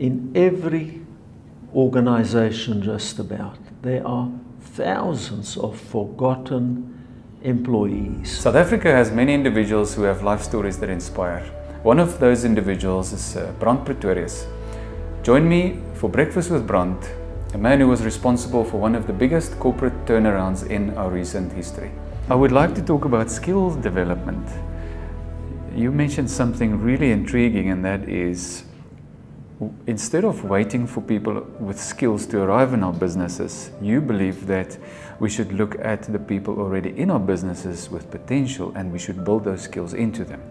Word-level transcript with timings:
in 0.00 0.32
every 0.34 0.98
organization, 1.74 2.80
just 2.82 3.18
about, 3.18 3.58
there 3.82 4.04
are 4.06 4.32
thousands 4.60 5.58
of 5.58 5.78
forgotten 5.78 7.06
employees. 7.42 8.38
South 8.38 8.54
Africa 8.54 8.90
has 8.90 9.10
many 9.10 9.34
individuals 9.34 9.94
who 9.94 10.02
have 10.04 10.22
life 10.22 10.42
stories 10.42 10.78
that 10.78 10.88
inspire. 10.88 11.40
One 11.82 12.00
of 12.00 12.18
those 12.18 12.46
individuals 12.46 13.12
is 13.12 13.36
uh, 13.36 13.52
Pretorius. 13.60 14.46
Join 15.22 15.46
me 15.46 15.78
for 15.92 16.08
Breakfast 16.08 16.50
with 16.50 16.66
Brand, 16.66 16.98
a 17.52 17.58
man 17.58 17.80
who 17.80 17.88
was 17.88 18.02
responsible 18.02 18.64
for 18.64 18.78
one 18.78 18.94
of 18.94 19.06
the 19.06 19.12
biggest 19.12 19.58
corporate 19.58 20.06
turnarounds 20.06 20.66
in 20.70 20.96
our 20.96 21.10
recent 21.10 21.52
history. 21.52 21.90
I 22.30 22.36
would 22.36 22.52
like 22.52 22.74
to 22.76 22.82
talk 22.82 23.04
about 23.04 23.30
skills 23.30 23.76
development. 23.76 24.48
You 25.74 25.92
mentioned 25.92 26.30
something 26.30 26.80
really 26.80 27.12
intriguing, 27.12 27.68
and 27.68 27.84
that 27.84 28.08
is 28.08 28.64
instead 29.86 30.24
of 30.24 30.44
waiting 30.44 30.86
for 30.86 31.02
people 31.02 31.42
with 31.58 31.78
skills 31.78 32.26
to 32.26 32.40
arrive 32.40 32.72
in 32.72 32.82
our 32.82 32.92
businesses, 32.92 33.70
you 33.82 34.00
believe 34.00 34.46
that 34.46 34.78
we 35.18 35.28
should 35.28 35.52
look 35.52 35.76
at 35.80 36.02
the 36.04 36.18
people 36.18 36.58
already 36.58 36.98
in 36.98 37.10
our 37.10 37.20
businesses 37.20 37.90
with 37.90 38.10
potential 38.10 38.72
and 38.74 38.90
we 38.90 38.98
should 38.98 39.24
build 39.24 39.44
those 39.44 39.62
skills 39.62 39.92
into 39.92 40.24
them. 40.24 40.42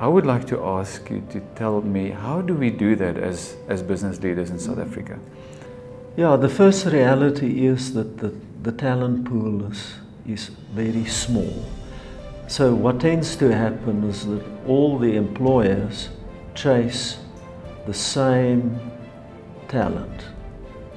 I 0.00 0.08
would 0.08 0.26
like 0.26 0.46
to 0.48 0.60
ask 0.64 1.08
you 1.08 1.22
to 1.30 1.40
tell 1.54 1.80
me 1.82 2.10
how 2.10 2.42
do 2.42 2.54
we 2.54 2.70
do 2.70 2.96
that 2.96 3.16
as, 3.16 3.54
as 3.68 3.82
business 3.82 4.20
leaders 4.20 4.50
in 4.50 4.58
South 4.58 4.78
Africa? 4.78 5.18
Yeah, 6.16 6.36
the 6.36 6.48
first 6.48 6.86
reality 6.86 7.66
is 7.66 7.94
that 7.94 8.18
the, 8.18 8.34
the 8.62 8.72
talent 8.72 9.24
pool 9.24 9.70
is, 9.70 9.94
is 10.26 10.48
very 10.72 11.04
small. 11.04 11.64
So, 12.48 12.74
what 12.74 13.00
tends 13.00 13.36
to 13.36 13.54
happen 13.54 14.02
is 14.04 14.26
that 14.26 14.42
all 14.66 14.98
the 14.98 15.16
employers 15.16 16.08
chase 16.54 17.18
the 17.86 17.94
same 17.94 18.78
talent 19.68 20.26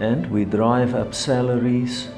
and 0.00 0.30
we 0.30 0.44
drive 0.46 0.94
up 0.94 1.14
salaries 1.14 2.08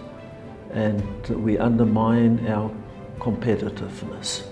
and 0.72 1.26
we 1.28 1.58
undermine 1.58 2.46
our 2.46 2.70
competitiveness. 3.18 4.46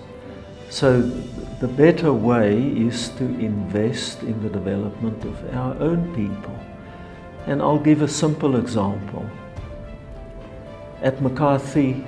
So 0.69 1.01
the 1.01 1.67
better 1.67 2.11
way 2.11 2.61
is 2.61 3.09
to 3.09 3.23
invest 3.23 4.21
in 4.23 4.41
the 4.43 4.49
development 4.49 5.23
of 5.23 5.55
our 5.55 5.75
own 5.79 6.13
people. 6.13 6.57
And 7.47 7.61
I'll 7.61 7.79
give 7.79 8.01
a 8.01 8.07
simple 8.07 8.57
example. 8.57 9.25
At 11.01 11.21
McCarthy, 11.21 12.05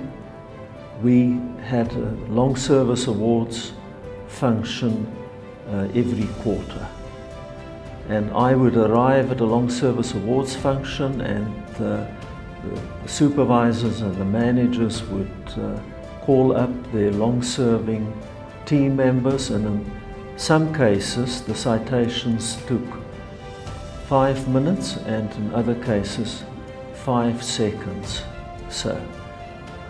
we 1.02 1.40
had 1.64 1.92
a 1.94 2.12
long 2.30 2.56
service 2.56 3.08
awards 3.08 3.72
function 4.28 5.08
uh, 5.70 5.88
every 5.96 6.28
quarter 6.44 6.88
and 8.10 8.32
I 8.32 8.54
would 8.56 8.76
arrive 8.76 9.32
at 9.32 9.40
a 9.40 9.46
long 9.46 9.70
service 9.70 10.14
awards 10.14 10.56
function 10.56 11.22
and 11.22 11.76
uh, 11.76 12.06
the 12.64 13.08
supervisors 13.08 14.02
and 14.02 14.16
the 14.16 14.26
managers 14.26 15.04
would 15.04 15.54
uh, 15.58 15.80
call 16.22 16.56
up 16.56 16.72
their 16.92 17.12
long-serving 17.12 18.06
team 18.66 18.96
members 18.96 19.50
and 19.50 19.66
in 19.66 19.92
some 20.38 20.74
cases 20.74 21.42
the 21.42 21.56
citations 21.56 22.58
took 22.66 22.86
five 24.08 24.48
minutes 24.48 24.98
and 25.06 25.32
in 25.34 25.54
other 25.54 25.76
cases 25.84 26.44
five 26.94 27.44
seconds. 27.44 28.24
So 28.70 29.00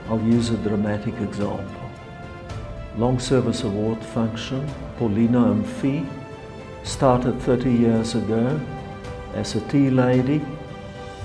I'll 0.07 0.21
use 0.21 0.49
a 0.49 0.57
dramatic 0.57 1.15
example. 1.21 1.89
Long 2.97 3.19
Service 3.19 3.63
Award 3.63 4.03
function, 4.03 4.67
Paulina 4.97 5.39
Mfi, 5.39 6.07
started 6.83 7.41
30 7.41 7.71
years 7.71 8.13
ago 8.13 8.59
as 9.33 9.55
a 9.55 9.61
tea 9.61 9.89
lady. 9.89 10.41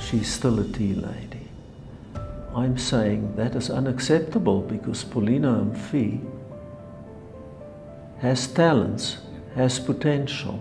She's 0.00 0.32
still 0.32 0.60
a 0.60 0.64
tea 0.64 0.94
lady. 0.94 1.48
I'm 2.54 2.78
saying 2.78 3.34
that 3.36 3.54
is 3.54 3.68
unacceptable 3.70 4.62
because 4.62 5.04
Paulina 5.04 5.64
Mfi 5.64 6.24
has 8.20 8.46
talents, 8.46 9.18
has 9.54 9.78
potential. 9.78 10.60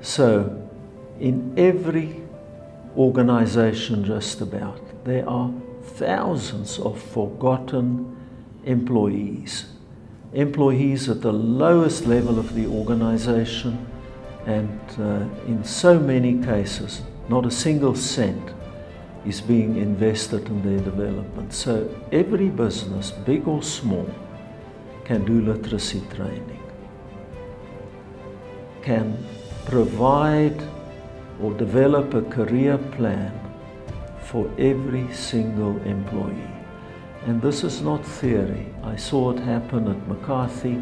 So, 0.00 0.68
in 1.20 1.54
every 1.56 2.22
organization, 2.96 4.04
just 4.04 4.40
about, 4.40 4.80
there 5.04 5.28
are 5.28 5.52
thousands 5.82 6.78
of 6.78 7.00
forgotten 7.00 8.16
employees 8.64 9.75
employees 10.36 11.08
at 11.08 11.22
the 11.22 11.32
lowest 11.32 12.06
level 12.06 12.38
of 12.38 12.54
the 12.54 12.66
organization 12.66 13.86
and 14.44 14.80
uh, 14.98 15.26
in 15.46 15.64
so 15.64 15.98
many 15.98 16.40
cases 16.44 17.02
not 17.28 17.46
a 17.46 17.50
single 17.50 17.94
cent 17.94 18.52
is 19.26 19.40
being 19.40 19.76
invested 19.76 20.46
in 20.46 20.62
their 20.62 20.78
development. 20.84 21.52
So 21.52 21.92
every 22.12 22.48
business, 22.48 23.10
big 23.10 23.48
or 23.48 23.62
small, 23.62 24.08
can 25.04 25.24
do 25.24 25.40
literacy 25.40 26.02
training, 26.14 26.62
can 28.82 29.18
provide 29.64 30.60
or 31.42 31.52
develop 31.54 32.14
a 32.14 32.22
career 32.22 32.78
plan 32.78 33.32
for 34.22 34.48
every 34.58 35.12
single 35.12 35.76
employee. 35.82 36.52
And 37.26 37.42
this 37.42 37.64
is 37.64 37.82
not 37.82 38.06
theory. 38.06 38.66
I 38.84 38.94
saw 38.94 39.32
it 39.32 39.40
happen 39.40 39.88
at 39.88 40.06
McCarthy. 40.06 40.80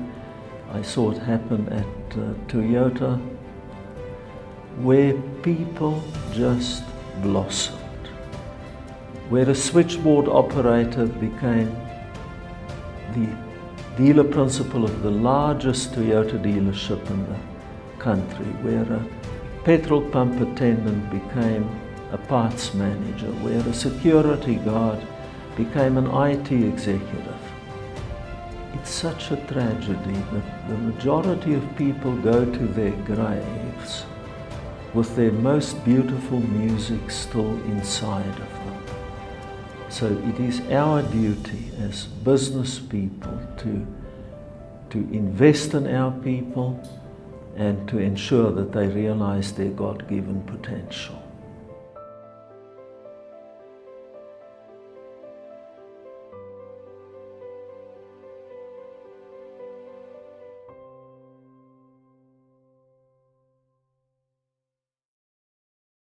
I 0.72 0.82
saw 0.82 1.10
it 1.10 1.16
happen 1.16 1.66
at 1.71 2.19
uh, 2.19 2.34
Toyota, 2.49 3.19
where 4.77 5.15
people 5.43 6.04
just 6.33 6.83
blossomed, 7.22 8.09
where 9.31 9.49
a 9.49 9.54
switchboard 9.54 10.28
operator 10.28 11.06
became 11.06 11.75
the 13.15 13.27
dealer 13.97 14.25
principal 14.25 14.84
of 14.84 15.03
the 15.03 15.10
largest 15.10 15.93
Toyota 15.93 16.38
dealership 16.43 17.09
in 17.09 17.25
the 17.25 17.38
country, 17.99 18.53
where 18.60 18.83
a 18.83 19.06
petrol 19.65 20.03
pump 20.10 20.38
attendant 20.43 21.10
became 21.10 21.66
a 22.12 22.19
parts 22.19 22.75
manager, 22.75 23.33
where 23.44 23.60
a 23.60 23.72
security 23.72 24.56
guard 24.56 25.00
became 25.56 25.97
an 25.97 26.06
IT 26.06 26.50
executive. 26.53 27.38
It's 28.75 28.91
such 28.91 29.31
a 29.31 29.37
tragedy 29.47 30.20
that 30.32 30.69
the 30.69 30.76
majority 30.76 31.54
of 31.54 31.76
people 31.76 32.16
go 32.16 32.44
to 32.44 32.66
their 32.66 32.92
graves 33.04 34.04
with 34.94 35.16
their 35.16 35.32
most 35.32 35.84
beautiful 35.84 36.41
music 36.41 37.10
still 37.10 37.54
inside 37.65 38.26
of 38.26 38.37
them. 38.37 38.65
So 39.88 40.06
it 40.06 40.41
is 40.41 40.60
our 40.72 41.03
duty 41.03 41.71
as 41.81 42.04
business 42.04 42.78
people 42.78 43.38
to, 43.59 43.86
to 44.91 44.98
invest 45.12 45.75
in 45.75 45.86
our 45.86 46.12
people 46.21 46.81
and 47.56 47.88
to 47.88 47.98
ensure 47.98 48.50
that 48.53 48.72
they 48.72 48.86
realize 48.86 49.53
their 49.53 49.71
God-given 49.71 50.42
potential. 50.42 51.24